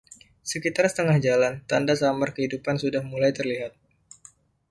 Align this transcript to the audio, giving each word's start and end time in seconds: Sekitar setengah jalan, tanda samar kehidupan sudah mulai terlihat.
Sekitar 0.51 0.85
setengah 0.91 1.17
jalan, 1.25 1.53
tanda 1.69 1.93
samar 2.01 2.29
kehidupan 2.35 2.75
sudah 2.83 3.01
mulai 3.11 3.29
terlihat. 3.37 3.71